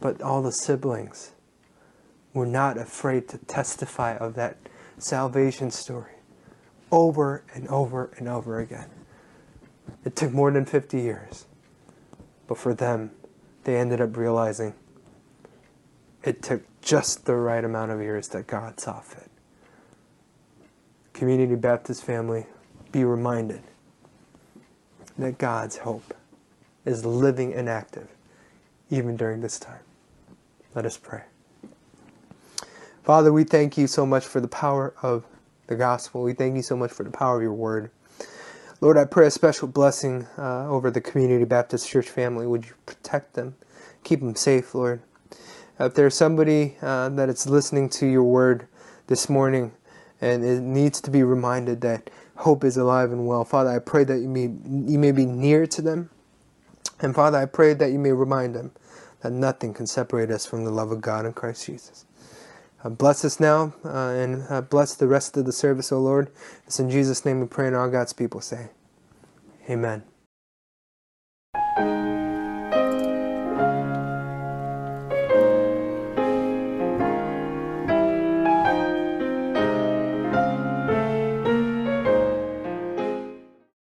But 0.00 0.20
all 0.20 0.42
the 0.42 0.50
siblings 0.50 1.30
were 2.32 2.44
not 2.44 2.76
afraid 2.76 3.28
to 3.28 3.38
testify 3.38 4.16
of 4.16 4.34
that 4.34 4.56
salvation 4.98 5.70
story 5.70 6.14
over 6.90 7.44
and 7.54 7.68
over 7.68 8.10
and 8.18 8.26
over 8.28 8.58
again. 8.58 8.90
It 10.04 10.16
took 10.16 10.32
more 10.32 10.50
than 10.50 10.64
50 10.64 11.00
years. 11.00 11.46
But 12.48 12.58
for 12.58 12.74
them, 12.74 13.12
they 13.62 13.76
ended 13.76 14.00
up 14.00 14.16
realizing 14.16 14.74
it 16.24 16.42
took 16.42 16.64
just 16.82 17.26
the 17.26 17.36
right 17.36 17.64
amount 17.64 17.92
of 17.92 18.00
years 18.00 18.26
that 18.30 18.48
God 18.48 18.80
saw 18.80 18.98
fit. 18.98 19.30
Community 21.12 21.54
Baptist 21.54 22.02
family, 22.02 22.46
be 22.90 23.04
reminded 23.04 23.62
that 25.18 25.38
God's 25.38 25.78
hope 25.78 26.14
is 26.84 27.04
living 27.04 27.54
and 27.54 27.68
active 27.68 28.08
even 28.90 29.16
during 29.16 29.40
this 29.40 29.58
time. 29.58 29.80
Let 30.74 30.86
us 30.86 30.96
pray. 30.96 31.22
Father, 33.02 33.32
we 33.32 33.44
thank 33.44 33.76
you 33.76 33.86
so 33.86 34.06
much 34.06 34.24
for 34.24 34.40
the 34.40 34.48
power 34.48 34.94
of 35.02 35.24
the 35.66 35.76
gospel. 35.76 36.22
We 36.22 36.32
thank 36.32 36.56
you 36.56 36.62
so 36.62 36.76
much 36.76 36.90
for 36.90 37.04
the 37.04 37.10
power 37.10 37.36
of 37.36 37.42
your 37.42 37.52
word. 37.52 37.90
Lord, 38.80 38.98
I 38.98 39.04
pray 39.04 39.26
a 39.26 39.30
special 39.30 39.68
blessing 39.68 40.26
uh, 40.36 40.68
over 40.68 40.90
the 40.90 41.00
Community 41.00 41.44
Baptist 41.44 41.88
Church 41.88 42.08
family. 42.08 42.46
Would 42.46 42.66
you 42.66 42.74
protect 42.86 43.34
them, 43.34 43.54
keep 44.02 44.20
them 44.20 44.34
safe, 44.34 44.74
Lord? 44.74 45.00
If 45.78 45.94
there's 45.94 46.14
somebody 46.14 46.76
uh, 46.82 47.08
that 47.10 47.28
is 47.28 47.46
listening 47.46 47.88
to 47.90 48.06
your 48.06 48.24
word 48.24 48.66
this 49.06 49.28
morning 49.28 49.72
and 50.20 50.44
it 50.44 50.60
needs 50.60 51.00
to 51.02 51.10
be 51.10 51.22
reminded 51.22 51.80
that 51.82 52.10
hope 52.36 52.64
is 52.64 52.76
alive 52.76 53.12
and 53.12 53.26
well, 53.26 53.44
Father, 53.44 53.70
I 53.70 53.78
pray 53.78 54.04
that 54.04 54.18
you 54.18 54.28
may, 54.28 54.42
you 54.42 54.98
may 54.98 55.12
be 55.12 55.26
near 55.26 55.66
to 55.66 55.82
them. 55.82 56.10
And 57.00 57.14
Father, 57.14 57.38
I 57.38 57.46
pray 57.46 57.74
that 57.74 57.92
you 57.92 57.98
may 57.98 58.12
remind 58.12 58.54
them 58.54 58.72
that 59.20 59.32
nothing 59.32 59.74
can 59.74 59.86
separate 59.86 60.30
us 60.30 60.46
from 60.46 60.64
the 60.64 60.70
love 60.70 60.90
of 60.90 61.00
God 61.00 61.26
in 61.26 61.32
Christ 61.32 61.66
Jesus. 61.66 62.04
Uh, 62.82 62.90
bless 62.90 63.24
us 63.24 63.40
now 63.40 63.74
uh, 63.84 64.08
and 64.10 64.44
uh, 64.50 64.60
bless 64.60 64.94
the 64.94 65.08
rest 65.08 65.36
of 65.36 65.46
the 65.46 65.52
service, 65.52 65.90
O 65.90 65.98
Lord. 65.98 66.30
It's 66.66 66.78
in 66.78 66.90
Jesus' 66.90 67.24
name 67.24 67.40
we 67.40 67.46
pray, 67.46 67.66
and 67.66 67.74
all 67.74 67.88
God's 67.88 68.12
people 68.12 68.40
say, 68.42 68.68
Amen. 69.70 70.04